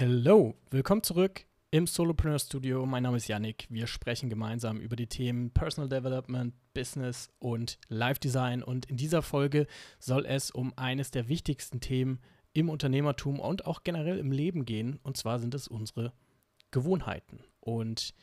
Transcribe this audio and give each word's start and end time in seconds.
Hello, 0.00 0.54
willkommen 0.70 1.02
zurück 1.02 1.44
im 1.70 1.86
Solopreneur 1.86 2.38
Studio. 2.38 2.86
Mein 2.86 3.02
Name 3.02 3.18
ist 3.18 3.28
Yannick. 3.28 3.66
Wir 3.68 3.86
sprechen 3.86 4.30
gemeinsam 4.30 4.80
über 4.80 4.96
die 4.96 5.08
Themen 5.08 5.50
Personal 5.50 5.90
Development, 5.90 6.54
Business 6.72 7.28
und 7.38 7.78
Life 7.88 8.18
Design. 8.18 8.62
Und 8.62 8.86
in 8.86 8.96
dieser 8.96 9.20
Folge 9.20 9.66
soll 9.98 10.24
es 10.24 10.50
um 10.50 10.72
eines 10.78 11.10
der 11.10 11.28
wichtigsten 11.28 11.80
Themen 11.80 12.18
im 12.54 12.70
Unternehmertum 12.70 13.40
und 13.40 13.66
auch 13.66 13.84
generell 13.84 14.16
im 14.16 14.32
Leben 14.32 14.64
gehen. 14.64 14.98
Und 15.02 15.18
zwar 15.18 15.38
sind 15.38 15.52
es 15.52 15.68
unsere 15.68 16.14
Gewohnheiten. 16.70 17.44
Und 17.60 18.14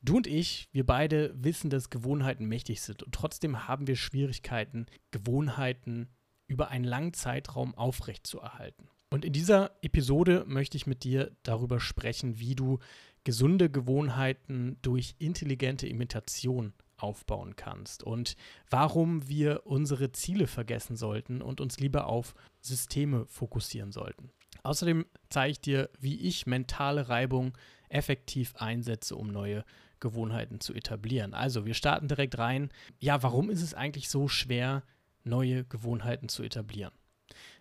du 0.00 0.16
und 0.16 0.26
ich, 0.26 0.70
wir 0.72 0.86
beide 0.86 1.34
wissen, 1.34 1.68
dass 1.68 1.90
Gewohnheiten 1.90 2.46
mächtig 2.46 2.80
sind. 2.80 3.02
Und 3.02 3.14
trotzdem 3.14 3.68
haben 3.68 3.86
wir 3.86 3.96
Schwierigkeiten, 3.96 4.86
Gewohnheiten 5.10 6.08
über 6.46 6.70
einen 6.70 6.86
langen 6.86 7.12
Zeitraum 7.12 7.74
aufrechtzuerhalten. 7.74 8.88
Und 9.10 9.24
in 9.24 9.32
dieser 9.32 9.72
Episode 9.82 10.44
möchte 10.46 10.76
ich 10.76 10.86
mit 10.86 11.02
dir 11.02 11.32
darüber 11.42 11.80
sprechen, 11.80 12.38
wie 12.38 12.54
du 12.54 12.78
gesunde 13.24 13.68
Gewohnheiten 13.68 14.78
durch 14.82 15.16
intelligente 15.18 15.86
Imitation 15.88 16.72
aufbauen 16.96 17.56
kannst 17.56 18.02
und 18.04 18.36
warum 18.68 19.28
wir 19.28 19.66
unsere 19.66 20.12
Ziele 20.12 20.46
vergessen 20.46 20.96
sollten 20.96 21.42
und 21.42 21.60
uns 21.60 21.80
lieber 21.80 22.06
auf 22.06 22.34
Systeme 22.60 23.26
fokussieren 23.26 23.90
sollten. 23.90 24.30
Außerdem 24.62 25.06
zeige 25.28 25.52
ich 25.52 25.60
dir, 25.60 25.90
wie 25.98 26.20
ich 26.20 26.46
mentale 26.46 27.08
Reibung 27.08 27.56
effektiv 27.88 28.54
einsetze, 28.56 29.16
um 29.16 29.28
neue 29.28 29.64
Gewohnheiten 29.98 30.60
zu 30.60 30.74
etablieren. 30.74 31.34
Also, 31.34 31.66
wir 31.66 31.74
starten 31.74 32.08
direkt 32.08 32.38
rein. 32.38 32.70
Ja, 32.98 33.22
warum 33.22 33.50
ist 33.50 33.62
es 33.62 33.74
eigentlich 33.74 34.08
so 34.08 34.28
schwer, 34.28 34.82
neue 35.24 35.64
Gewohnheiten 35.64 36.28
zu 36.28 36.42
etablieren? 36.42 36.92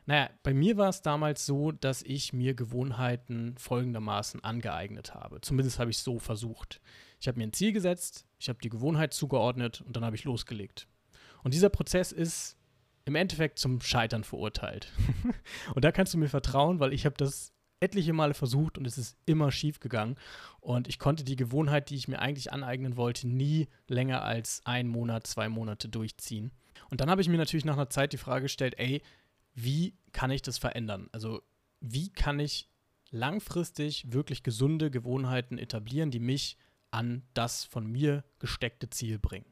Naja, 0.10 0.32
bei 0.42 0.56
mir 0.56 0.76
war 0.76 0.90
es 0.90 1.04
damals 1.04 1.46
so, 1.46 1.72
dass 1.72 2.02
ich 2.02 2.34
mir 2.34 2.56
Gewohnheiten 2.56 3.54
folgendermaßen 3.60 4.44
angeeignet 4.44 5.14
habe. 5.14 5.40
Zumindest 5.42 5.78
habe 5.78 5.92
ich 5.92 5.98
es 5.98 6.04
so 6.04 6.18
versucht. 6.18 6.82
Ich 7.20 7.28
habe 7.28 7.38
mir 7.38 7.44
ein 7.44 7.54
Ziel 7.54 7.74
gesetzt, 7.74 8.26
ich 8.40 8.50
habe 8.50 8.58
die 8.58 8.70
Gewohnheit 8.70 9.14
zugeordnet 9.14 9.82
und 9.82 9.96
dann 9.96 10.04
habe 10.04 10.16
ich 10.16 10.24
losgelegt. 10.24 10.88
Und 11.44 11.54
dieser 11.54 11.70
Prozess 11.70 12.12
ist 12.12 12.58
im 13.06 13.14
Endeffekt 13.14 13.60
zum 13.60 13.82
Scheitern 13.82 14.24
verurteilt. 14.24 14.92
und 15.76 15.86
da 15.86 15.92
kannst 15.92 16.16
du 16.16 16.18
mir 16.18 16.28
vertrauen, 16.28 16.80
weil 16.80 16.92
ich 16.92 17.06
habe 17.06 17.16
das 17.16 17.54
etliche 17.80 18.14
Male 18.14 18.34
versucht 18.34 18.80
und 18.80 18.88
es 18.88 18.98
ist 18.98 19.16
immer 19.28 19.52
schief 19.52 19.80
gegangen. 19.80 20.16
Und 20.60 20.88
ich 20.88 20.98
konnte 20.98 21.24
die 21.24 21.36
Gewohnheit, 21.36 21.92
die 21.92 21.96
ich 21.96 22.08
mir 22.08 22.18
eigentlich 22.18 22.52
aneignen 22.52 22.98
wollte, 22.98 23.28
nie 23.28 23.68
länger 23.88 24.24
als 24.24 24.64
ein 24.66 24.88
Monat, 24.88 25.28
zwei 25.28 25.50
Monate 25.50 25.88
durchziehen. 25.88 26.50
Und 26.90 27.00
dann 27.00 27.12
habe 27.12 27.22
ich 27.22 27.30
mir 27.30 27.38
natürlich 27.38 27.66
nach 27.66 27.76
einer 27.76 27.92
Zeit 27.92 28.12
die 28.12 28.18
Frage 28.18 28.44
gestellt, 28.44 28.74
ey, 28.80 29.04
wie 29.64 29.96
kann 30.12 30.32
ich 30.32 30.42
das 30.42 30.58
verändern? 30.58 31.10
Also 31.12 31.42
wie 31.80 32.10
kann 32.10 32.40
ich 32.40 32.70
langfristig 33.12 34.12
wirklich 34.12 34.44
gesunde 34.44 34.92
Gewohnheiten 34.92 35.58
etablieren, 35.58 36.12
die 36.12 36.20
mich 36.20 36.58
an 36.92 37.24
das 37.34 37.66
von 37.66 37.86
mir 37.88 38.24
gesteckte 38.40 38.90
Ziel 38.90 39.20
bringen? 39.20 39.46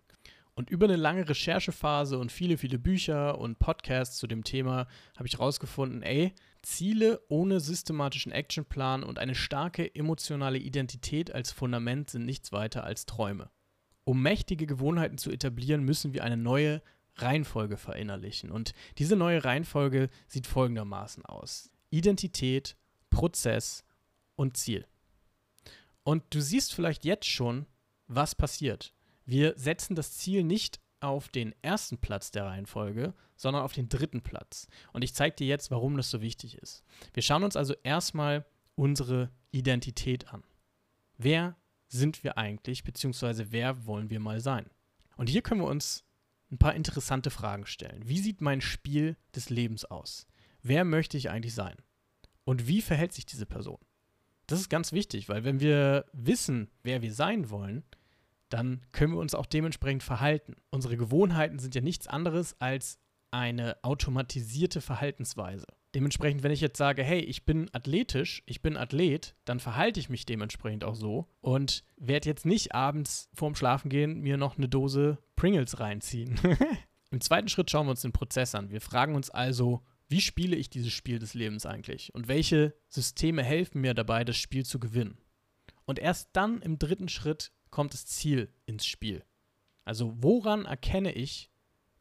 Und 0.57 0.71
über 0.71 0.85
eine 0.85 0.95
lange 0.95 1.29
Recherchephase 1.29 2.17
und 2.17 2.31
viele, 2.31 2.57
viele 2.57 2.79
Bücher 2.79 3.37
und 3.37 3.59
Podcasts 3.59 4.17
zu 4.17 4.25
dem 4.25 4.43
Thema 4.43 4.87
habe 5.15 5.27
ich 5.27 5.33
herausgefunden, 5.33 6.01
ey, 6.01 6.33
Ziele 6.63 7.21
ohne 7.29 7.59
systematischen 7.59 8.31
Actionplan 8.31 9.03
und 9.03 9.19
eine 9.19 9.35
starke 9.35 9.93
emotionale 9.93 10.57
Identität 10.57 11.31
als 11.31 11.51
Fundament 11.51 12.09
sind 12.09 12.25
nichts 12.25 12.51
weiter 12.51 12.83
als 12.83 13.05
Träume. 13.05 13.51
Um 14.03 14.23
mächtige 14.23 14.65
Gewohnheiten 14.65 15.19
zu 15.19 15.29
etablieren, 15.29 15.83
müssen 15.83 16.13
wir 16.13 16.23
eine 16.23 16.37
neue 16.37 16.81
Reihenfolge 17.21 17.77
verinnerlichen. 17.77 18.51
Und 18.51 18.73
diese 18.97 19.15
neue 19.15 19.43
Reihenfolge 19.43 20.09
sieht 20.27 20.47
folgendermaßen 20.47 21.25
aus. 21.25 21.69
Identität, 21.89 22.75
Prozess 23.09 23.83
und 24.35 24.57
Ziel. 24.57 24.85
Und 26.03 26.23
du 26.29 26.41
siehst 26.41 26.73
vielleicht 26.73 27.05
jetzt 27.05 27.27
schon, 27.27 27.65
was 28.07 28.35
passiert. 28.35 28.93
Wir 29.25 29.53
setzen 29.57 29.95
das 29.95 30.13
Ziel 30.13 30.43
nicht 30.43 30.79
auf 30.99 31.29
den 31.29 31.53
ersten 31.61 31.97
Platz 31.97 32.31
der 32.31 32.45
Reihenfolge, 32.45 33.13
sondern 33.35 33.63
auf 33.63 33.73
den 33.73 33.89
dritten 33.89 34.21
Platz. 34.21 34.67
Und 34.93 35.03
ich 35.03 35.13
zeige 35.13 35.35
dir 35.35 35.47
jetzt, 35.47 35.69
warum 35.69 35.97
das 35.97 36.09
so 36.09 36.21
wichtig 36.21 36.57
ist. 36.57 36.83
Wir 37.13 37.23
schauen 37.23 37.43
uns 37.43 37.55
also 37.55 37.75
erstmal 37.83 38.45
unsere 38.75 39.29
Identität 39.51 40.33
an. 40.33 40.43
Wer 41.17 41.55
sind 41.87 42.23
wir 42.23 42.37
eigentlich, 42.37 42.83
beziehungsweise 42.83 43.51
wer 43.51 43.85
wollen 43.85 44.09
wir 44.09 44.19
mal 44.19 44.39
sein? 44.39 44.69
Und 45.17 45.29
hier 45.29 45.41
können 45.41 45.61
wir 45.61 45.67
uns 45.67 46.03
ein 46.51 46.57
paar 46.57 46.75
interessante 46.75 47.29
Fragen 47.29 47.65
stellen. 47.65 48.07
Wie 48.07 48.19
sieht 48.19 48.41
mein 48.41 48.61
Spiel 48.61 49.17
des 49.35 49.49
Lebens 49.49 49.85
aus? 49.85 50.27
Wer 50.61 50.85
möchte 50.85 51.17
ich 51.17 51.29
eigentlich 51.29 51.53
sein? 51.53 51.75
Und 52.43 52.67
wie 52.67 52.81
verhält 52.81 53.13
sich 53.13 53.25
diese 53.25 53.45
Person? 53.45 53.79
Das 54.47 54.59
ist 54.59 54.69
ganz 54.69 54.93
wichtig, 54.93 55.27
weil 55.27 55.43
wenn 55.43 55.59
wir 55.59 56.05
wissen, 56.13 56.69
wer 56.83 57.01
wir 57.01 57.13
sein 57.13 57.49
wollen, 57.49 57.83
dann 58.49 58.81
können 58.93 59.13
wir 59.13 59.19
uns 59.19 59.35
auch 59.35 59.45
dementsprechend 59.45 60.03
verhalten. 60.03 60.55
Unsere 60.69 60.95
Gewohnheiten 60.95 61.59
sind 61.59 61.75
ja 61.75 61.81
nichts 61.81 62.07
anderes 62.07 62.55
als 62.61 62.99
eine 63.31 63.77
automatisierte 63.83 64.79
Verhaltensweise. 64.79 65.67
Dementsprechend, 65.97 66.43
wenn 66.43 66.51
ich 66.51 66.61
jetzt 66.61 66.77
sage, 66.77 67.03
hey, 67.03 67.21
ich 67.21 67.43
bin 67.43 67.73
athletisch, 67.73 68.43
ich 68.45 68.61
bin 68.61 68.77
Athlet, 68.77 69.33
dann 69.45 69.59
verhalte 69.59 69.99
ich 69.99 70.09
mich 70.09 70.27
dementsprechend 70.27 70.83
auch 70.83 70.93
so 70.93 71.25
und 71.41 71.83
werde 71.95 72.29
jetzt 72.29 72.45
nicht 72.45 72.75
abends 72.75 73.31
vorm 73.33 73.55
Schlafengehen 73.55 74.19
mir 74.19 74.37
noch 74.37 74.59
eine 74.59 74.69
Dose 74.69 75.17
Pringles 75.35 75.79
reinziehen. 75.79 76.39
Im 77.09 77.19
zweiten 77.19 77.49
Schritt 77.49 77.71
schauen 77.71 77.87
wir 77.87 77.89
uns 77.89 78.03
den 78.03 78.11
Prozess 78.11 78.53
an. 78.53 78.69
Wir 78.69 78.79
fragen 78.79 79.15
uns 79.15 79.31
also, 79.31 79.81
wie 80.07 80.21
spiele 80.21 80.55
ich 80.55 80.69
dieses 80.69 80.93
Spiel 80.93 81.17
des 81.17 81.33
Lebens 81.33 81.65
eigentlich 81.65 82.13
und 82.13 82.27
welche 82.27 82.75
Systeme 82.89 83.41
helfen 83.41 83.81
mir 83.81 83.95
dabei, 83.95 84.23
das 84.23 84.37
Spiel 84.37 84.67
zu 84.67 84.79
gewinnen. 84.79 85.17
Und 85.85 85.97
erst 85.97 86.29
dann 86.33 86.61
im 86.61 86.77
dritten 86.77 87.09
Schritt 87.09 87.51
kommt 87.71 87.95
das 87.95 88.05
Ziel 88.05 88.53
ins 88.67 88.85
Spiel. 88.85 89.23
Also 89.83 90.13
woran 90.21 90.65
erkenne 90.65 91.11
ich, 91.11 91.49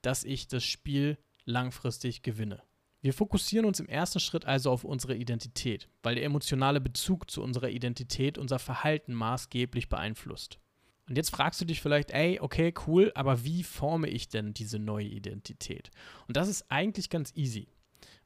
dass 0.02 0.22
ich 0.22 0.48
das 0.48 0.64
Spiel 0.64 1.16
langfristig 1.46 2.20
gewinne? 2.20 2.62
Wir 3.06 3.12
fokussieren 3.12 3.66
uns 3.66 3.78
im 3.78 3.86
ersten 3.86 4.18
Schritt 4.18 4.46
also 4.46 4.68
auf 4.72 4.82
unsere 4.82 5.14
Identität, 5.14 5.88
weil 6.02 6.16
der 6.16 6.24
emotionale 6.24 6.80
Bezug 6.80 7.30
zu 7.30 7.40
unserer 7.40 7.68
Identität 7.68 8.36
unser 8.36 8.58
Verhalten 8.58 9.14
maßgeblich 9.14 9.88
beeinflusst. 9.88 10.58
Und 11.08 11.16
jetzt 11.16 11.30
fragst 11.30 11.60
du 11.60 11.64
dich 11.64 11.80
vielleicht, 11.80 12.10
ey, 12.10 12.40
okay, 12.40 12.74
cool, 12.88 13.12
aber 13.14 13.44
wie 13.44 13.62
forme 13.62 14.08
ich 14.08 14.28
denn 14.28 14.54
diese 14.54 14.80
neue 14.80 15.06
Identität? 15.06 15.92
Und 16.26 16.36
das 16.36 16.48
ist 16.48 16.68
eigentlich 16.68 17.08
ganz 17.08 17.32
easy, 17.36 17.68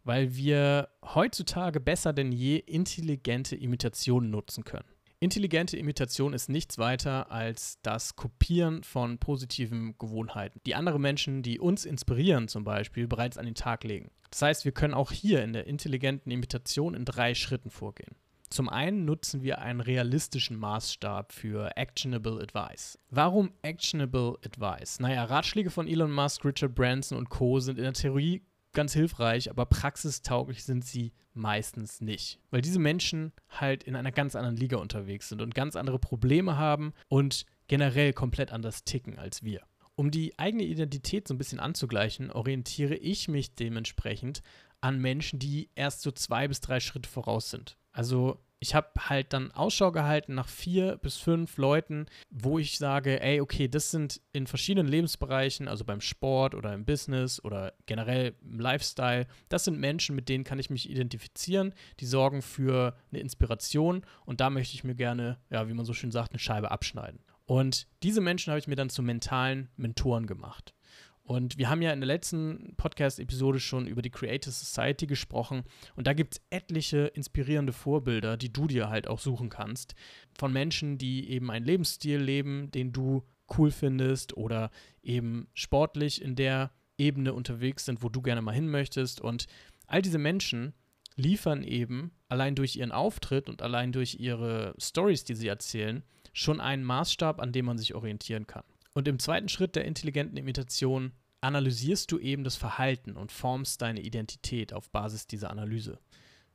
weil 0.02 0.34
wir 0.34 0.88
heutzutage 1.02 1.78
besser 1.78 2.14
denn 2.14 2.32
je 2.32 2.56
intelligente 2.56 3.56
Imitationen 3.56 4.30
nutzen 4.30 4.64
können. 4.64 4.88
Intelligente 5.22 5.76
Imitation 5.76 6.32
ist 6.32 6.48
nichts 6.48 6.78
weiter 6.78 7.30
als 7.30 7.78
das 7.82 8.16
Kopieren 8.16 8.82
von 8.82 9.18
positiven 9.18 9.94
Gewohnheiten, 9.98 10.62
die 10.64 10.74
andere 10.74 10.98
Menschen, 10.98 11.42
die 11.42 11.60
uns 11.60 11.84
inspirieren 11.84 12.48
zum 12.48 12.64
Beispiel, 12.64 13.06
bereits 13.06 13.36
an 13.36 13.44
den 13.44 13.54
Tag 13.54 13.84
legen. 13.84 14.10
Das 14.30 14.40
heißt, 14.40 14.64
wir 14.64 14.72
können 14.72 14.94
auch 14.94 15.12
hier 15.12 15.44
in 15.44 15.52
der 15.52 15.66
intelligenten 15.66 16.30
Imitation 16.30 16.94
in 16.94 17.04
drei 17.04 17.34
Schritten 17.34 17.68
vorgehen. 17.68 18.16
Zum 18.48 18.70
einen 18.70 19.04
nutzen 19.04 19.42
wir 19.42 19.58
einen 19.58 19.82
realistischen 19.82 20.56
Maßstab 20.56 21.32
für 21.32 21.76
Actionable 21.76 22.40
Advice. 22.40 22.98
Warum 23.10 23.52
Actionable 23.60 24.38
Advice? 24.42 25.00
Naja, 25.00 25.24
Ratschläge 25.24 25.68
von 25.68 25.86
Elon 25.86 26.12
Musk, 26.12 26.46
Richard 26.46 26.74
Branson 26.74 27.18
und 27.18 27.28
Co. 27.28 27.60
sind 27.60 27.76
in 27.76 27.84
der 27.84 27.92
Theorie 27.92 28.42
ganz 28.72 28.92
hilfreich, 28.92 29.50
aber 29.50 29.66
praxistauglich 29.66 30.64
sind 30.64 30.84
sie 30.84 31.12
meistens 31.32 32.00
nicht. 32.00 32.40
Weil 32.50 32.62
diese 32.62 32.78
Menschen 32.78 33.32
halt 33.48 33.84
in 33.84 33.96
einer 33.96 34.12
ganz 34.12 34.36
anderen 34.36 34.56
Liga 34.56 34.76
unterwegs 34.76 35.28
sind 35.28 35.42
und 35.42 35.54
ganz 35.54 35.76
andere 35.76 35.98
Probleme 35.98 36.56
haben 36.56 36.92
und 37.08 37.46
generell 37.68 38.12
komplett 38.12 38.52
anders 38.52 38.84
ticken 38.84 39.18
als 39.18 39.42
wir. 39.42 39.62
Um 39.94 40.10
die 40.10 40.38
eigene 40.38 40.64
Identität 40.64 41.28
so 41.28 41.34
ein 41.34 41.38
bisschen 41.38 41.60
anzugleichen, 41.60 42.30
orientiere 42.30 42.96
ich 42.96 43.28
mich 43.28 43.54
dementsprechend 43.54 44.42
an 44.80 44.98
Menschen, 44.98 45.38
die 45.38 45.70
erst 45.74 46.02
so 46.02 46.10
zwei 46.10 46.48
bis 46.48 46.60
drei 46.60 46.80
Schritte 46.80 47.08
voraus 47.08 47.50
sind. 47.50 47.76
Also 47.92 48.42
ich 48.60 48.74
habe 48.74 48.88
halt 49.08 49.32
dann 49.32 49.50
Ausschau 49.52 49.90
gehalten 49.90 50.34
nach 50.34 50.48
vier 50.48 50.98
bis 50.98 51.16
fünf 51.16 51.56
Leuten, 51.56 52.06
wo 52.30 52.58
ich 52.58 52.76
sage, 52.76 53.20
ey, 53.20 53.40
okay, 53.40 53.68
das 53.68 53.90
sind 53.90 54.20
in 54.32 54.46
verschiedenen 54.46 54.86
Lebensbereichen, 54.86 55.66
also 55.66 55.84
beim 55.84 56.02
Sport 56.02 56.54
oder 56.54 56.74
im 56.74 56.84
Business 56.84 57.42
oder 57.42 57.72
generell 57.86 58.34
im 58.42 58.60
Lifestyle, 58.60 59.26
das 59.48 59.64
sind 59.64 59.78
Menschen, 59.78 60.14
mit 60.14 60.28
denen 60.28 60.44
kann 60.44 60.58
ich 60.58 60.68
mich 60.68 60.90
identifizieren, 60.90 61.74
die 62.00 62.06
sorgen 62.06 62.42
für 62.42 62.94
eine 63.10 63.20
Inspiration 63.20 64.04
und 64.26 64.40
da 64.40 64.50
möchte 64.50 64.74
ich 64.74 64.84
mir 64.84 64.94
gerne, 64.94 65.38
ja, 65.48 65.66
wie 65.68 65.74
man 65.74 65.86
so 65.86 65.94
schön 65.94 66.12
sagt, 66.12 66.32
eine 66.32 66.38
Scheibe 66.38 66.70
abschneiden. 66.70 67.20
Und 67.46 67.88
diese 68.02 68.20
Menschen 68.20 68.50
habe 68.50 68.60
ich 68.60 68.68
mir 68.68 68.76
dann 68.76 68.90
zu 68.90 69.02
mentalen 69.02 69.70
Mentoren 69.76 70.26
gemacht. 70.26 70.74
Und 71.22 71.58
wir 71.58 71.70
haben 71.70 71.82
ja 71.82 71.92
in 71.92 72.00
der 72.00 72.08
letzten 72.08 72.74
Podcast-Episode 72.76 73.60
schon 73.60 73.86
über 73.86 74.02
die 74.02 74.10
Creative 74.10 74.50
Society 74.50 75.06
gesprochen. 75.06 75.62
Und 75.94 76.06
da 76.06 76.12
gibt 76.12 76.34
es 76.34 76.42
etliche 76.50 77.06
inspirierende 77.06 77.72
Vorbilder, 77.72 78.36
die 78.36 78.52
du 78.52 78.66
dir 78.66 78.88
halt 78.88 79.06
auch 79.06 79.20
suchen 79.20 79.48
kannst. 79.48 79.94
Von 80.36 80.52
Menschen, 80.52 80.98
die 80.98 81.30
eben 81.30 81.50
einen 81.50 81.64
Lebensstil 81.64 82.18
leben, 82.18 82.70
den 82.72 82.92
du 82.92 83.22
cool 83.56 83.70
findest 83.70 84.36
oder 84.36 84.70
eben 85.02 85.48
sportlich 85.54 86.20
in 86.22 86.34
der 86.34 86.72
Ebene 86.98 87.32
unterwegs 87.32 87.84
sind, 87.84 88.02
wo 88.02 88.08
du 88.08 88.22
gerne 88.22 88.42
mal 88.42 88.54
hin 88.54 88.68
möchtest. 88.68 89.20
Und 89.20 89.46
all 89.86 90.02
diese 90.02 90.18
Menschen 90.18 90.74
liefern 91.16 91.62
eben 91.62 92.12
allein 92.28 92.54
durch 92.54 92.76
ihren 92.76 92.92
Auftritt 92.92 93.48
und 93.48 93.62
allein 93.62 93.92
durch 93.92 94.16
ihre 94.18 94.74
Stories, 94.78 95.24
die 95.24 95.34
sie 95.34 95.48
erzählen, 95.48 96.02
schon 96.32 96.60
einen 96.60 96.84
Maßstab, 96.84 97.40
an 97.40 97.52
dem 97.52 97.66
man 97.66 97.78
sich 97.78 97.94
orientieren 97.94 98.46
kann. 98.46 98.64
Und 98.92 99.08
im 99.08 99.18
zweiten 99.18 99.48
Schritt 99.48 99.76
der 99.76 99.84
intelligenten 99.84 100.36
Imitation 100.36 101.12
analysierst 101.40 102.10
du 102.12 102.18
eben 102.18 102.44
das 102.44 102.56
Verhalten 102.56 103.16
und 103.16 103.32
formst 103.32 103.80
deine 103.82 104.00
Identität 104.00 104.72
auf 104.72 104.90
Basis 104.90 105.26
dieser 105.26 105.50
Analyse. 105.50 105.98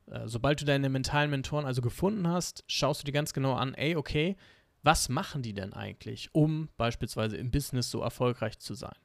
Äh, 0.07 0.27
sobald 0.27 0.61
du 0.61 0.65
deine 0.65 0.89
mentalen 0.89 1.31
Mentoren 1.31 1.65
also 1.65 1.81
gefunden 1.81 2.27
hast, 2.27 2.63
schaust 2.67 3.01
du 3.01 3.05
dir 3.05 3.11
ganz 3.11 3.33
genau 3.33 3.53
an, 3.53 3.73
ey, 3.73 3.95
okay, 3.95 4.35
was 4.83 5.09
machen 5.09 5.41
die 5.41 5.53
denn 5.53 5.73
eigentlich, 5.73 6.29
um 6.33 6.69
beispielsweise 6.77 7.37
im 7.37 7.49
Business 7.49 7.89
so 7.89 8.01
erfolgreich 8.01 8.59
zu 8.59 8.75
sein? 8.75 8.95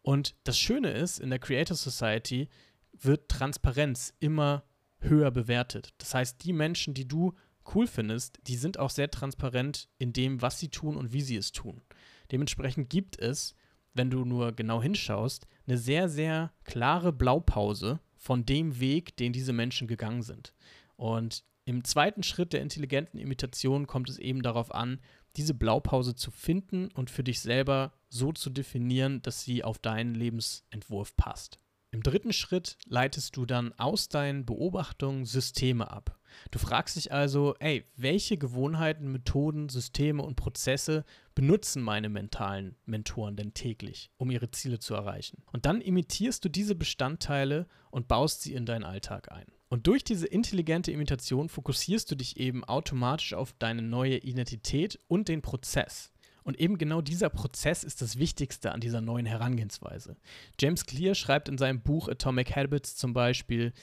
Und 0.00 0.34
das 0.44 0.58
Schöne 0.58 0.92
ist, 0.92 1.18
in 1.20 1.28
der 1.28 1.38
Creator 1.38 1.76
Society 1.76 2.48
wird 2.92 3.28
Transparenz 3.28 4.14
immer 4.20 4.64
höher 5.00 5.30
bewertet. 5.30 5.92
Das 5.98 6.14
heißt, 6.14 6.42
die 6.44 6.54
Menschen, 6.54 6.94
die 6.94 7.06
du 7.06 7.34
cool 7.74 7.86
findest, 7.86 8.38
die 8.46 8.56
sind 8.56 8.78
auch 8.78 8.90
sehr 8.90 9.10
transparent 9.10 9.88
in 9.98 10.14
dem, 10.14 10.40
was 10.40 10.58
sie 10.58 10.70
tun 10.70 10.96
und 10.96 11.12
wie 11.12 11.20
sie 11.20 11.36
es 11.36 11.52
tun. 11.52 11.82
Dementsprechend 12.30 12.90
gibt 12.90 13.18
es, 13.18 13.54
wenn 13.94 14.10
du 14.10 14.24
nur 14.24 14.52
genau 14.52 14.82
hinschaust, 14.82 15.46
eine 15.66 15.78
sehr, 15.78 16.08
sehr 16.08 16.52
klare 16.64 17.12
Blaupause 17.12 18.00
von 18.16 18.44
dem 18.44 18.80
Weg, 18.80 19.16
den 19.16 19.32
diese 19.32 19.52
Menschen 19.52 19.88
gegangen 19.88 20.22
sind. 20.22 20.54
Und 20.96 21.44
im 21.64 21.84
zweiten 21.84 22.22
Schritt 22.22 22.52
der 22.52 22.62
intelligenten 22.62 23.18
Imitation 23.18 23.86
kommt 23.86 24.08
es 24.08 24.18
eben 24.18 24.42
darauf 24.42 24.74
an, 24.74 25.00
diese 25.36 25.54
Blaupause 25.54 26.14
zu 26.14 26.30
finden 26.30 26.90
und 26.92 27.10
für 27.10 27.22
dich 27.22 27.40
selber 27.40 27.92
so 28.08 28.32
zu 28.32 28.50
definieren, 28.50 29.22
dass 29.22 29.42
sie 29.42 29.62
auf 29.62 29.78
deinen 29.78 30.14
Lebensentwurf 30.14 31.16
passt. 31.16 31.60
Im 31.90 32.02
dritten 32.02 32.34
Schritt 32.34 32.76
leitest 32.86 33.36
du 33.36 33.46
dann 33.46 33.72
aus 33.78 34.10
deinen 34.10 34.44
Beobachtungen 34.44 35.24
Systeme 35.24 35.90
ab. 35.90 36.18
Du 36.50 36.58
fragst 36.58 36.96
dich 36.96 37.12
also, 37.12 37.54
ey, 37.60 37.86
welche 37.96 38.36
Gewohnheiten, 38.36 39.10
Methoden, 39.10 39.70
Systeme 39.70 40.22
und 40.22 40.36
Prozesse 40.36 41.06
benutzen 41.34 41.82
meine 41.82 42.10
mentalen 42.10 42.76
Mentoren 42.84 43.36
denn 43.36 43.54
täglich, 43.54 44.10
um 44.18 44.30
ihre 44.30 44.50
Ziele 44.50 44.78
zu 44.78 44.94
erreichen? 44.94 45.42
Und 45.50 45.64
dann 45.64 45.80
imitierst 45.80 46.44
du 46.44 46.50
diese 46.50 46.74
Bestandteile 46.74 47.66
und 47.90 48.06
baust 48.06 48.42
sie 48.42 48.52
in 48.52 48.66
deinen 48.66 48.84
Alltag 48.84 49.32
ein. 49.32 49.46
Und 49.70 49.86
durch 49.86 50.04
diese 50.04 50.26
intelligente 50.26 50.92
Imitation 50.92 51.48
fokussierst 51.48 52.10
du 52.10 52.16
dich 52.16 52.38
eben 52.38 52.64
automatisch 52.64 53.32
auf 53.32 53.54
deine 53.58 53.82
neue 53.82 54.18
Identität 54.18 54.98
und 55.08 55.28
den 55.28 55.40
Prozess. 55.40 56.12
Und 56.48 56.58
eben 56.58 56.78
genau 56.78 57.02
dieser 57.02 57.28
Prozess 57.28 57.84
ist 57.84 58.00
das 58.00 58.18
Wichtigste 58.18 58.72
an 58.72 58.80
dieser 58.80 59.02
neuen 59.02 59.26
Herangehensweise. 59.26 60.16
James 60.58 60.86
Clear 60.86 61.14
schreibt 61.14 61.50
in 61.50 61.58
seinem 61.58 61.82
Buch 61.82 62.08
Atomic 62.08 62.56
Habits 62.56 62.96
zum 62.96 63.12
Beispiel, 63.12 63.74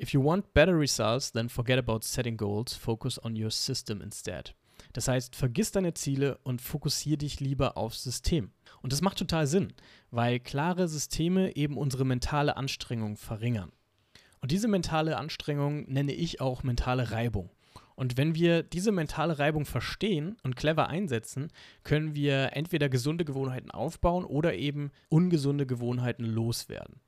If 0.00 0.10
you 0.10 0.22
want 0.22 0.54
better 0.54 0.78
results, 0.78 1.32
then 1.32 1.48
forget 1.48 1.80
about 1.80 2.02
setting 2.02 2.36
goals, 2.36 2.74
focus 2.76 3.20
on 3.24 3.34
your 3.34 3.50
system 3.50 4.00
instead. 4.00 4.54
Das 4.92 5.08
heißt, 5.08 5.34
vergiss 5.34 5.72
deine 5.72 5.94
Ziele 5.94 6.38
und 6.44 6.60
fokussiere 6.60 7.18
dich 7.18 7.40
lieber 7.40 7.76
aufs 7.76 8.04
System. 8.04 8.52
Und 8.82 8.92
das 8.92 9.02
macht 9.02 9.18
total 9.18 9.48
Sinn, 9.48 9.72
weil 10.12 10.38
klare 10.38 10.86
Systeme 10.86 11.56
eben 11.56 11.76
unsere 11.76 12.04
mentale 12.04 12.56
Anstrengung 12.56 13.16
verringern. 13.16 13.72
Und 14.40 14.52
diese 14.52 14.68
mentale 14.68 15.16
Anstrengung 15.16 15.90
nenne 15.90 16.12
ich 16.12 16.40
auch 16.40 16.62
mentale 16.62 17.10
Reibung. 17.10 17.50
Und 17.94 18.16
wenn 18.16 18.34
wir 18.34 18.62
diese 18.62 18.92
mentale 18.92 19.38
Reibung 19.38 19.64
verstehen 19.64 20.36
und 20.42 20.56
clever 20.56 20.88
einsetzen, 20.88 21.48
können 21.84 22.14
wir 22.14 22.56
entweder 22.56 22.88
gesunde 22.88 23.24
Gewohnheiten 23.24 23.70
aufbauen 23.70 24.24
oder 24.24 24.54
eben 24.54 24.90
ungesunde 25.08 25.66
Gewohnheiten 25.66 26.24
loswerden. 26.24 27.00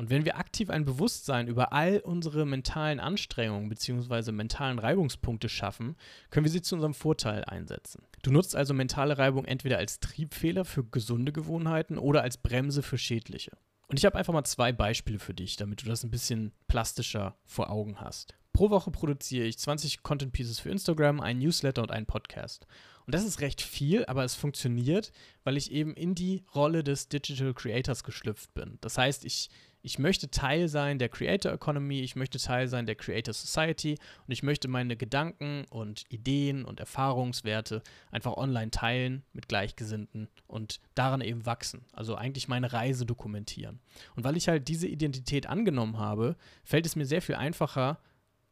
Und 0.00 0.08
wenn 0.08 0.24
wir 0.24 0.38
aktiv 0.38 0.70
ein 0.70 0.86
Bewusstsein 0.86 1.46
über 1.46 1.74
all 1.74 1.98
unsere 1.98 2.46
mentalen 2.46 3.00
Anstrengungen 3.00 3.68
bzw. 3.68 4.32
mentalen 4.32 4.78
Reibungspunkte 4.78 5.50
schaffen, 5.50 5.94
können 6.30 6.46
wir 6.46 6.50
sie 6.50 6.62
zu 6.62 6.76
unserem 6.76 6.94
Vorteil 6.94 7.44
einsetzen. 7.44 8.02
Du 8.22 8.30
nutzt 8.30 8.56
also 8.56 8.72
mentale 8.72 9.18
Reibung 9.18 9.44
entweder 9.44 9.76
als 9.76 10.00
Triebfehler 10.00 10.64
für 10.64 10.84
gesunde 10.84 11.32
Gewohnheiten 11.32 11.98
oder 11.98 12.22
als 12.22 12.38
Bremse 12.38 12.82
für 12.82 12.96
schädliche. 12.96 13.52
Und 13.88 13.98
ich 13.98 14.06
habe 14.06 14.16
einfach 14.16 14.32
mal 14.32 14.44
zwei 14.44 14.72
Beispiele 14.72 15.18
für 15.18 15.34
dich, 15.34 15.56
damit 15.56 15.82
du 15.82 15.86
das 15.86 16.02
ein 16.02 16.10
bisschen 16.10 16.52
plastischer 16.66 17.36
vor 17.44 17.68
Augen 17.68 18.00
hast. 18.00 18.34
Pro 18.52 18.70
Woche 18.70 18.90
produziere 18.90 19.46
ich 19.46 19.58
20 19.58 20.02
Content 20.02 20.32
Pieces 20.32 20.60
für 20.60 20.70
Instagram, 20.70 21.20
einen 21.20 21.40
Newsletter 21.40 21.82
und 21.82 21.90
einen 21.90 22.06
Podcast. 22.06 22.66
Und 23.06 23.14
das 23.14 23.24
ist 23.24 23.40
recht 23.40 23.60
viel, 23.60 24.04
aber 24.06 24.24
es 24.24 24.34
funktioniert, 24.34 25.12
weil 25.42 25.56
ich 25.56 25.72
eben 25.72 25.94
in 25.94 26.14
die 26.14 26.44
Rolle 26.54 26.84
des 26.84 27.08
Digital 27.08 27.54
Creators 27.54 28.04
geschlüpft 28.04 28.54
bin. 28.54 28.78
Das 28.82 28.98
heißt, 28.98 29.24
ich, 29.24 29.50
ich 29.82 29.98
möchte 29.98 30.30
Teil 30.30 30.68
sein 30.68 30.98
der 30.98 31.08
Creator 31.08 31.52
Economy, 31.52 32.00
ich 32.02 32.14
möchte 32.14 32.38
Teil 32.38 32.68
sein 32.68 32.86
der 32.86 32.94
Creator 32.94 33.34
Society 33.34 33.98
und 34.26 34.32
ich 34.32 34.42
möchte 34.42 34.68
meine 34.68 34.96
Gedanken 34.96 35.64
und 35.70 36.04
Ideen 36.08 36.64
und 36.64 36.78
Erfahrungswerte 36.78 37.82
einfach 38.10 38.36
online 38.36 38.70
teilen 38.70 39.24
mit 39.32 39.48
Gleichgesinnten 39.48 40.28
und 40.46 40.80
daran 40.94 41.20
eben 41.20 41.46
wachsen. 41.46 41.84
Also 41.92 42.14
eigentlich 42.14 42.46
meine 42.46 42.72
Reise 42.72 43.06
dokumentieren. 43.06 43.80
Und 44.14 44.24
weil 44.24 44.36
ich 44.36 44.48
halt 44.48 44.68
diese 44.68 44.86
Identität 44.86 45.46
angenommen 45.46 45.98
habe, 45.98 46.36
fällt 46.62 46.86
es 46.86 46.94
mir 46.94 47.06
sehr 47.06 47.22
viel 47.22 47.36
einfacher, 47.36 47.98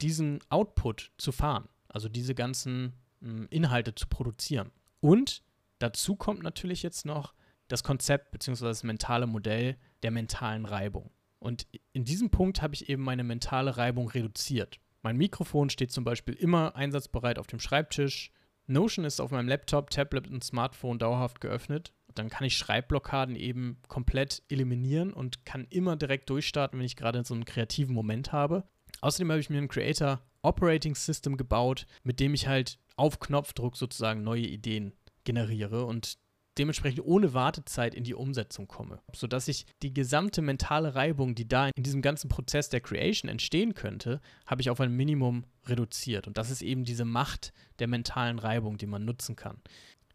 diesen 0.00 0.40
Output 0.48 1.12
zu 1.18 1.32
fahren, 1.32 1.68
also 1.88 2.08
diese 2.08 2.34
ganzen 2.34 2.94
hm, 3.20 3.46
Inhalte 3.50 3.94
zu 3.94 4.06
produzieren. 4.06 4.70
Und 5.00 5.42
dazu 5.78 6.16
kommt 6.16 6.42
natürlich 6.42 6.82
jetzt 6.82 7.06
noch 7.06 7.34
das 7.68 7.84
Konzept 7.84 8.30
bzw. 8.32 8.64
das 8.64 8.82
mentale 8.82 9.26
Modell 9.26 9.76
der 10.02 10.10
mentalen 10.10 10.64
Reibung. 10.64 11.10
Und 11.38 11.66
in 11.92 12.04
diesem 12.04 12.30
Punkt 12.30 12.62
habe 12.62 12.74
ich 12.74 12.88
eben 12.88 13.02
meine 13.02 13.24
mentale 13.24 13.76
Reibung 13.76 14.08
reduziert. 14.08 14.80
Mein 15.02 15.16
Mikrofon 15.16 15.70
steht 15.70 15.92
zum 15.92 16.04
Beispiel 16.04 16.34
immer 16.34 16.74
einsatzbereit 16.74 17.38
auf 17.38 17.46
dem 17.46 17.60
Schreibtisch. 17.60 18.32
Notion 18.66 19.04
ist 19.04 19.20
auf 19.20 19.30
meinem 19.30 19.48
Laptop, 19.48 19.90
Tablet 19.90 20.28
und 20.28 20.42
Smartphone 20.42 20.98
dauerhaft 20.98 21.40
geöffnet. 21.40 21.92
Dann 22.14 22.28
kann 22.28 22.46
ich 22.46 22.56
Schreibblockaden 22.56 23.36
eben 23.36 23.78
komplett 23.86 24.42
eliminieren 24.48 25.12
und 25.12 25.44
kann 25.44 25.66
immer 25.70 25.94
direkt 25.96 26.28
durchstarten, 26.30 26.78
wenn 26.78 26.86
ich 26.86 26.96
gerade 26.96 27.22
so 27.24 27.34
einen 27.34 27.44
kreativen 27.44 27.94
Moment 27.94 28.32
habe. 28.32 28.64
Außerdem 29.00 29.30
habe 29.30 29.40
ich 29.40 29.50
mir 29.50 29.58
ein 29.58 29.68
Creator 29.68 30.20
Operating 30.42 30.94
System 30.94 31.36
gebaut, 31.36 31.86
mit 32.02 32.20
dem 32.20 32.34
ich 32.34 32.46
halt 32.46 32.78
auf 32.96 33.20
Knopfdruck 33.20 33.76
sozusagen 33.76 34.22
neue 34.22 34.46
Ideen 34.46 34.92
generiere 35.24 35.84
und 35.84 36.18
dementsprechend 36.58 37.04
ohne 37.04 37.34
Wartezeit 37.34 37.94
in 37.94 38.04
die 38.04 38.14
Umsetzung 38.14 38.66
komme, 38.66 39.00
sodass 39.14 39.48
ich 39.48 39.66
die 39.82 39.94
gesamte 39.94 40.42
mentale 40.42 40.94
Reibung, 40.94 41.34
die 41.34 41.46
da 41.46 41.68
in 41.68 41.82
diesem 41.82 42.02
ganzen 42.02 42.28
Prozess 42.28 42.68
der 42.68 42.80
Creation 42.80 43.30
entstehen 43.30 43.74
könnte, 43.74 44.20
habe 44.46 44.60
ich 44.60 44.70
auf 44.70 44.80
ein 44.80 44.94
Minimum 44.94 45.44
reduziert. 45.66 46.26
Und 46.26 46.36
das 46.36 46.50
ist 46.50 46.62
eben 46.62 46.84
diese 46.84 47.04
Macht 47.04 47.52
der 47.78 47.86
mentalen 47.86 48.38
Reibung, 48.38 48.76
die 48.76 48.86
man 48.86 49.05
nutzen 49.05 49.36
kann. 49.36 49.60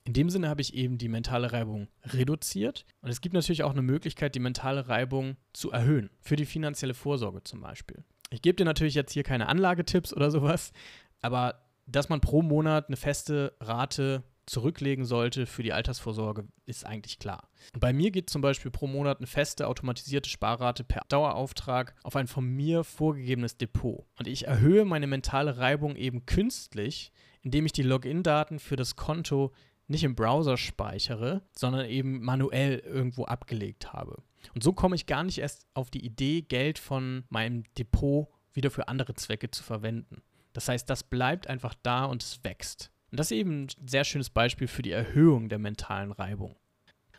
In 0.05 0.13
dem 0.13 0.29
Sinne 0.29 0.49
habe 0.49 0.61
ich 0.61 0.73
eben 0.73 0.97
die 0.97 1.07
mentale 1.07 1.53
Reibung 1.53 1.87
reduziert. 2.03 2.85
Und 3.01 3.09
es 3.09 3.21
gibt 3.21 3.33
natürlich 3.33 3.63
auch 3.63 3.71
eine 3.71 3.81
Möglichkeit, 3.81 4.35
die 4.35 4.39
mentale 4.39 4.89
Reibung 4.89 5.37
zu 5.53 5.71
erhöhen. 5.71 6.09
Für 6.19 6.35
die 6.35 6.45
finanzielle 6.45 6.93
Vorsorge 6.93 7.43
zum 7.43 7.61
Beispiel. 7.61 8.03
Ich 8.33 8.41
gebe 8.41 8.55
dir 8.55 8.65
natürlich 8.65 8.95
jetzt 8.95 9.13
hier 9.13 9.23
keine 9.23 9.47
Anlagetipps 9.47 10.13
oder 10.13 10.31
sowas, 10.31 10.73
aber 11.21 11.61
dass 11.85 12.09
man 12.09 12.19
pro 12.19 12.41
Monat 12.41 12.87
eine 12.87 12.97
feste 12.97 13.55
Rate 13.59 14.23
zurücklegen 14.45 15.05
sollte 15.05 15.45
für 15.45 15.63
die 15.63 15.71
Altersvorsorge, 15.71 16.45
ist 16.65 16.85
eigentlich 16.85 17.19
klar. 17.19 17.47
Bei 17.79 17.93
mir 17.93 18.11
geht 18.11 18.29
zum 18.29 18.41
Beispiel 18.41 18.71
pro 18.71 18.87
Monat 18.87 19.19
eine 19.19 19.27
feste 19.27 19.67
automatisierte 19.67 20.29
Sparrate 20.29 20.83
per 20.83 21.03
Dauerauftrag 21.07 21.95
auf 22.03 22.15
ein 22.15 22.27
von 22.27 22.45
mir 22.45 22.83
vorgegebenes 22.83 23.57
Depot. 23.57 24.05
Und 24.17 24.27
ich 24.27 24.47
erhöhe 24.47 24.83
meine 24.83 25.07
mentale 25.07 25.57
Reibung 25.59 25.95
eben 25.95 26.25
künstlich, 26.25 27.11
indem 27.41 27.65
ich 27.65 27.71
die 27.71 27.83
Login-Daten 27.83 28.59
für 28.59 28.75
das 28.75 28.95
Konto 28.95 29.53
nicht 29.87 30.03
im 30.03 30.15
Browser 30.15 30.57
speichere, 30.57 31.41
sondern 31.51 31.85
eben 31.85 32.21
manuell 32.21 32.79
irgendwo 32.79 33.25
abgelegt 33.25 33.93
habe. 33.93 34.21
Und 34.53 34.63
so 34.63 34.73
komme 34.73 34.95
ich 34.95 35.05
gar 35.05 35.23
nicht 35.23 35.39
erst 35.39 35.65
auf 35.73 35.89
die 35.89 36.05
Idee, 36.05 36.41
Geld 36.41 36.79
von 36.79 37.23
meinem 37.29 37.63
Depot 37.77 38.27
wieder 38.53 38.69
für 38.69 38.87
andere 38.87 39.13
Zwecke 39.15 39.49
zu 39.51 39.63
verwenden. 39.63 40.21
Das 40.53 40.69
heißt, 40.69 40.89
das 40.89 41.03
bleibt 41.03 41.47
einfach 41.47 41.73
da 41.81 42.05
und 42.05 42.23
es 42.23 42.43
wächst. 42.43 42.91
Und 43.11 43.19
das 43.19 43.27
ist 43.27 43.37
eben 43.37 43.63
ein 43.63 43.67
sehr 43.87 44.03
schönes 44.03 44.29
Beispiel 44.29 44.67
für 44.67 44.81
die 44.81 44.91
Erhöhung 44.91 45.49
der 45.49 45.59
mentalen 45.59 46.11
Reibung. 46.11 46.55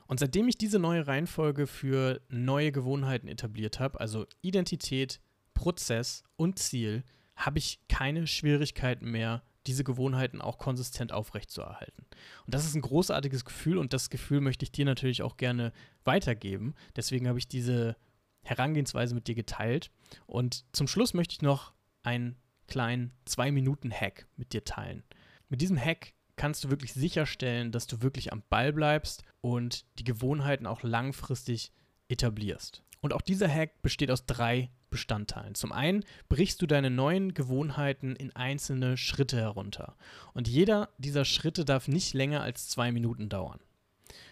Und 0.06 0.20
seitdem 0.20 0.48
ich 0.48 0.58
diese 0.58 0.78
neue 0.78 1.06
Reihenfolge 1.06 1.66
für 1.66 2.20
neue 2.28 2.72
Gewohnheiten 2.72 3.28
etabliert 3.28 3.80
habe, 3.80 4.00
also 4.00 4.26
Identität, 4.42 5.20
Prozess 5.54 6.22
und 6.36 6.58
Ziel, 6.58 7.04
habe 7.36 7.58
ich 7.58 7.80
keine 7.88 8.26
Schwierigkeiten 8.26 9.10
mehr, 9.10 9.42
diese 9.66 9.84
Gewohnheiten 9.84 10.40
auch 10.40 10.58
konsistent 10.58 11.12
aufrechtzuerhalten. 11.12 12.04
Und 12.46 12.54
das 12.54 12.64
ist 12.64 12.74
ein 12.74 12.82
großartiges 12.82 13.44
Gefühl 13.44 13.78
und 13.78 13.92
das 13.92 14.10
Gefühl 14.10 14.40
möchte 14.40 14.64
ich 14.64 14.72
dir 14.72 14.84
natürlich 14.84 15.22
auch 15.22 15.36
gerne 15.36 15.72
weitergeben. 16.04 16.74
Deswegen 16.96 17.28
habe 17.28 17.38
ich 17.38 17.48
diese 17.48 17.96
Herangehensweise 18.42 19.14
mit 19.14 19.26
dir 19.26 19.34
geteilt. 19.34 19.90
Und 20.26 20.64
zum 20.72 20.86
Schluss 20.86 21.14
möchte 21.14 21.32
ich 21.32 21.42
noch 21.42 21.72
einen 22.02 22.36
kleinen 22.66 23.12
2-Minuten-Hack 23.26 24.26
mit 24.36 24.52
dir 24.52 24.64
teilen. 24.64 25.02
Mit 25.48 25.60
diesem 25.60 25.78
Hack 25.78 26.12
kannst 26.36 26.64
du 26.64 26.70
wirklich 26.70 26.92
sicherstellen, 26.92 27.72
dass 27.72 27.86
du 27.86 28.02
wirklich 28.02 28.32
am 28.32 28.42
Ball 28.50 28.72
bleibst 28.72 29.22
und 29.40 29.86
die 29.98 30.04
Gewohnheiten 30.04 30.66
auch 30.66 30.82
langfristig 30.82 31.72
etablierst. 32.08 32.82
Und 33.00 33.12
auch 33.12 33.22
dieser 33.22 33.48
Hack 33.48 33.82
besteht 33.82 34.10
aus 34.10 34.26
drei 34.26 34.70
Bestandteilen. 34.94 35.56
Zum 35.56 35.72
einen 35.72 36.04
brichst 36.28 36.62
du 36.62 36.68
deine 36.68 36.88
neuen 36.88 37.34
Gewohnheiten 37.34 38.14
in 38.14 38.30
einzelne 38.36 38.96
Schritte 38.96 39.36
herunter. 39.36 39.96
Und 40.34 40.46
jeder 40.46 40.90
dieser 40.98 41.24
Schritte 41.24 41.64
darf 41.64 41.88
nicht 41.88 42.14
länger 42.14 42.42
als 42.42 42.68
zwei 42.68 42.92
Minuten 42.92 43.28
dauern. 43.28 43.58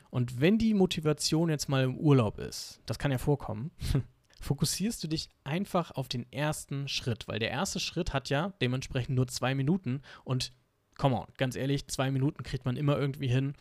Und 0.09 0.41
wenn 0.41 0.59
die 0.59 0.73
Motivation 0.73 1.49
jetzt 1.49 1.69
mal 1.69 1.83
im 1.83 1.99
Urlaub 1.99 2.39
ist, 2.39 2.81
das 2.87 3.01
kann 3.01 3.11
ja 3.11 3.19
vorkommen, 3.19 3.73
fokussierst 4.41 5.03
du 5.03 5.09
dich 5.09 5.31
einfach 5.43 5.91
auf 5.91 6.07
den 6.07 6.31
ersten 6.31 6.87
Schritt, 6.87 7.27
weil 7.27 7.41
der 7.41 7.51
erste 7.51 7.81
Schritt 7.81 8.13
hat 8.13 8.29
ja 8.29 8.53
dementsprechend 8.61 9.17
nur 9.17 9.27
zwei 9.27 9.57
Minuten 9.57 10.01
und 10.23 10.53
come 10.97 11.17
on, 11.17 11.27
ganz 11.39 11.57
ehrlich, 11.57 11.89
zwei 11.89 12.13
Minuten 12.13 12.45
kriegt 12.45 12.67
man 12.67 12.77
immer 12.77 12.97
irgendwie 12.97 13.27
hin. 13.27 13.55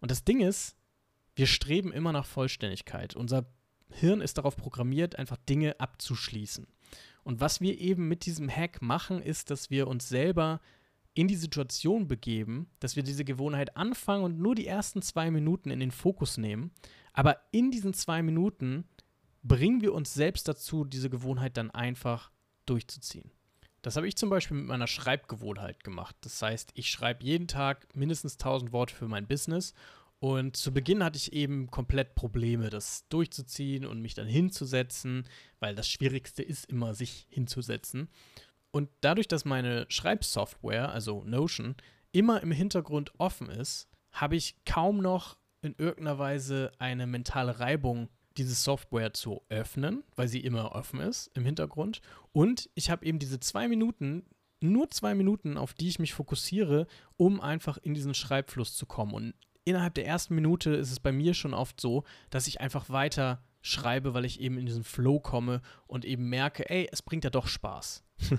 Und 0.00 0.10
das 0.10 0.24
Ding 0.24 0.40
ist, 0.40 0.74
wir 1.34 1.46
streben 1.46 1.92
immer 1.92 2.12
nach 2.12 2.24
Vollständigkeit. 2.24 3.14
Unser 3.14 3.44
Hirn 3.90 4.20
ist 4.20 4.38
darauf 4.38 4.56
programmiert, 4.56 5.18
einfach 5.18 5.36
Dinge 5.36 5.80
abzuschließen. 5.80 6.66
Und 7.24 7.40
was 7.40 7.60
wir 7.60 7.78
eben 7.80 8.08
mit 8.08 8.26
diesem 8.26 8.48
Hack 8.48 8.82
machen, 8.82 9.20
ist, 9.20 9.50
dass 9.50 9.70
wir 9.70 9.88
uns 9.88 10.08
selber 10.08 10.60
in 11.14 11.28
die 11.28 11.36
Situation 11.36 12.06
begeben, 12.06 12.68
dass 12.78 12.94
wir 12.94 13.02
diese 13.02 13.24
Gewohnheit 13.24 13.76
anfangen 13.76 14.22
und 14.22 14.38
nur 14.38 14.54
die 14.54 14.66
ersten 14.66 15.00
zwei 15.02 15.30
Minuten 15.30 15.70
in 15.70 15.80
den 15.80 15.90
Fokus 15.90 16.36
nehmen. 16.36 16.72
Aber 17.14 17.38
in 17.52 17.70
diesen 17.70 17.94
zwei 17.94 18.22
Minuten 18.22 18.84
bringen 19.42 19.80
wir 19.80 19.94
uns 19.94 20.12
selbst 20.12 20.46
dazu, 20.46 20.84
diese 20.84 21.08
Gewohnheit 21.08 21.56
dann 21.56 21.70
einfach 21.70 22.30
durchzuziehen. 22.66 23.30
Das 23.80 23.96
habe 23.96 24.08
ich 24.08 24.16
zum 24.16 24.28
Beispiel 24.28 24.56
mit 24.56 24.66
meiner 24.66 24.88
Schreibgewohnheit 24.88 25.84
gemacht. 25.84 26.16
Das 26.22 26.42
heißt, 26.42 26.72
ich 26.74 26.90
schreibe 26.90 27.24
jeden 27.24 27.46
Tag 27.46 27.86
mindestens 27.94 28.34
1000 28.34 28.72
Worte 28.72 28.94
für 28.94 29.08
mein 29.08 29.26
Business. 29.26 29.74
Und 30.18 30.56
zu 30.56 30.72
Beginn 30.72 31.04
hatte 31.04 31.18
ich 31.18 31.32
eben 31.32 31.70
komplett 31.70 32.14
Probleme, 32.14 32.70
das 32.70 33.06
durchzuziehen 33.08 33.84
und 33.84 34.00
mich 34.00 34.14
dann 34.14 34.26
hinzusetzen, 34.26 35.28
weil 35.60 35.74
das 35.74 35.88
Schwierigste 35.88 36.42
ist 36.42 36.66
immer, 36.66 36.94
sich 36.94 37.26
hinzusetzen. 37.28 38.08
Und 38.70 38.88
dadurch, 39.00 39.28
dass 39.28 39.44
meine 39.44 39.86
Schreibsoftware, 39.88 40.90
also 40.90 41.22
Notion, 41.24 41.76
immer 42.12 42.42
im 42.42 42.50
Hintergrund 42.50 43.12
offen 43.18 43.50
ist, 43.50 43.88
habe 44.12 44.36
ich 44.36 44.56
kaum 44.64 44.98
noch 44.98 45.36
in 45.60 45.74
irgendeiner 45.76 46.18
Weise 46.18 46.72
eine 46.78 47.06
mentale 47.06 47.60
Reibung, 47.60 48.08
diese 48.36 48.54
Software 48.54 49.12
zu 49.12 49.42
öffnen, 49.48 50.04
weil 50.14 50.28
sie 50.28 50.40
immer 50.40 50.72
offen 50.72 51.00
ist 51.00 51.30
im 51.34 51.44
Hintergrund. 51.44 52.00
Und 52.32 52.70
ich 52.74 52.90
habe 52.90 53.04
eben 53.04 53.18
diese 53.18 53.40
zwei 53.40 53.68
Minuten, 53.68 54.24
nur 54.60 54.90
zwei 54.90 55.14
Minuten, 55.14 55.58
auf 55.58 55.74
die 55.74 55.88
ich 55.88 55.98
mich 55.98 56.14
fokussiere, 56.14 56.86
um 57.16 57.40
einfach 57.40 57.78
in 57.78 57.94
diesen 57.94 58.14
Schreibfluss 58.14 58.74
zu 58.74 58.86
kommen. 58.86 59.14
Und 59.14 59.34
innerhalb 59.66 59.94
der 59.94 60.06
ersten 60.06 60.34
Minute 60.34 60.70
ist 60.70 60.92
es 60.92 61.00
bei 61.00 61.12
mir 61.12 61.34
schon 61.34 61.52
oft 61.52 61.80
so, 61.80 62.04
dass 62.30 62.46
ich 62.46 62.60
einfach 62.60 62.88
weiter 62.88 63.42
schreibe, 63.60 64.14
weil 64.14 64.24
ich 64.24 64.40
eben 64.40 64.58
in 64.58 64.66
diesen 64.66 64.84
Flow 64.84 65.18
komme 65.18 65.60
und 65.86 66.04
eben 66.04 66.28
merke, 66.28 66.70
ey, 66.70 66.88
es 66.92 67.02
bringt 67.02 67.24
ja 67.24 67.30
doch 67.30 67.48
Spaß. 67.48 68.04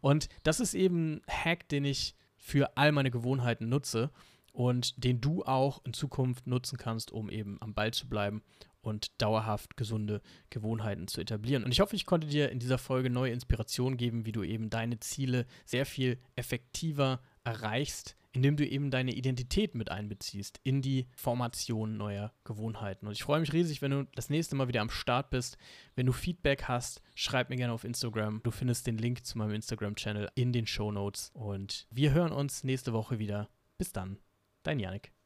und 0.00 0.28
das 0.44 0.60
ist 0.60 0.74
eben 0.74 1.14
ein 1.14 1.22
Hack, 1.28 1.68
den 1.68 1.84
ich 1.84 2.14
für 2.36 2.76
all 2.76 2.92
meine 2.92 3.10
Gewohnheiten 3.10 3.68
nutze 3.68 4.10
und 4.52 5.02
den 5.02 5.20
du 5.20 5.44
auch 5.44 5.84
in 5.84 5.94
Zukunft 5.94 6.46
nutzen 6.46 6.78
kannst, 6.78 7.10
um 7.10 7.28
eben 7.28 7.58
am 7.60 7.74
Ball 7.74 7.92
zu 7.92 8.08
bleiben 8.08 8.42
und 8.82 9.20
dauerhaft 9.20 9.76
gesunde 9.76 10.20
Gewohnheiten 10.50 11.08
zu 11.08 11.20
etablieren. 11.20 11.64
Und 11.64 11.72
ich 11.72 11.80
hoffe, 11.80 11.96
ich 11.96 12.06
konnte 12.06 12.28
dir 12.28 12.50
in 12.50 12.60
dieser 12.60 12.78
Folge 12.78 13.10
neue 13.10 13.32
Inspiration 13.32 13.96
geben, 13.96 14.26
wie 14.26 14.32
du 14.32 14.44
eben 14.44 14.70
deine 14.70 15.00
Ziele 15.00 15.46
sehr 15.64 15.86
viel 15.86 16.18
effektiver 16.36 17.20
erreichst, 17.44 18.16
indem 18.32 18.56
du 18.56 18.66
eben 18.66 18.90
deine 18.90 19.12
Identität 19.12 19.74
mit 19.74 19.90
einbeziehst 19.90 20.60
in 20.64 20.82
die 20.82 21.06
Formation 21.14 21.96
neuer 21.96 22.32
Gewohnheiten. 22.44 23.06
Und 23.06 23.12
ich 23.12 23.22
freue 23.22 23.40
mich 23.40 23.52
riesig, 23.52 23.82
wenn 23.82 23.90
du 23.90 24.04
das 24.14 24.30
nächste 24.30 24.56
Mal 24.56 24.68
wieder 24.68 24.80
am 24.80 24.90
Start 24.90 25.30
bist. 25.30 25.58
Wenn 25.94 26.06
du 26.06 26.12
Feedback 26.12 26.64
hast, 26.64 27.02
schreib 27.14 27.50
mir 27.50 27.56
gerne 27.56 27.72
auf 27.72 27.84
Instagram. 27.84 28.40
Du 28.42 28.50
findest 28.50 28.86
den 28.86 28.98
Link 28.98 29.24
zu 29.24 29.38
meinem 29.38 29.54
Instagram-Channel 29.54 30.30
in 30.34 30.52
den 30.52 30.66
Show 30.66 30.90
Notes. 30.90 31.30
Und 31.34 31.86
wir 31.90 32.12
hören 32.12 32.32
uns 32.32 32.64
nächste 32.64 32.92
Woche 32.92 33.18
wieder. 33.18 33.48
Bis 33.78 33.92
dann, 33.92 34.18
dein 34.62 34.80
Janik. 34.80 35.12